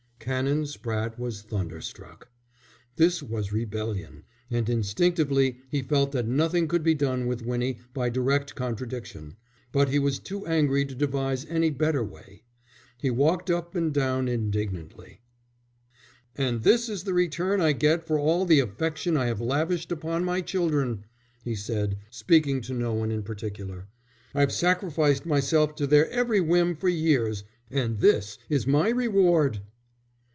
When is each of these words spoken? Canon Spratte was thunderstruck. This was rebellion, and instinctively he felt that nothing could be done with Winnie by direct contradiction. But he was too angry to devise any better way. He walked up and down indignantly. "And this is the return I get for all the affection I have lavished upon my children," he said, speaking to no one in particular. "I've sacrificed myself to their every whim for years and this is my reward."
Canon 0.23 0.65
Spratte 0.67 1.17
was 1.17 1.41
thunderstruck. 1.41 2.29
This 2.95 3.23
was 3.23 3.51
rebellion, 3.51 4.21
and 4.51 4.69
instinctively 4.69 5.57
he 5.71 5.81
felt 5.81 6.11
that 6.11 6.27
nothing 6.27 6.67
could 6.67 6.83
be 6.83 6.93
done 6.93 7.25
with 7.25 7.41
Winnie 7.41 7.79
by 7.91 8.09
direct 8.11 8.53
contradiction. 8.53 9.35
But 9.71 9.89
he 9.89 9.97
was 9.97 10.19
too 10.19 10.45
angry 10.45 10.85
to 10.85 10.93
devise 10.93 11.47
any 11.47 11.71
better 11.71 12.03
way. 12.03 12.43
He 12.99 13.09
walked 13.09 13.49
up 13.49 13.73
and 13.73 13.91
down 13.91 14.27
indignantly. 14.27 15.21
"And 16.35 16.61
this 16.61 16.87
is 16.87 17.03
the 17.03 17.15
return 17.15 17.59
I 17.59 17.71
get 17.71 18.05
for 18.05 18.19
all 18.19 18.45
the 18.45 18.59
affection 18.59 19.17
I 19.17 19.25
have 19.25 19.41
lavished 19.41 19.91
upon 19.91 20.23
my 20.23 20.41
children," 20.41 21.03
he 21.43 21.55
said, 21.55 21.97
speaking 22.11 22.61
to 22.61 22.75
no 22.75 22.93
one 22.93 23.09
in 23.09 23.23
particular. 23.23 23.87
"I've 24.35 24.51
sacrificed 24.51 25.25
myself 25.25 25.73
to 25.77 25.87
their 25.87 26.07
every 26.11 26.39
whim 26.41 26.75
for 26.75 26.89
years 26.89 27.43
and 27.71 27.97
this 28.01 28.37
is 28.49 28.67
my 28.67 28.89
reward." 28.89 29.61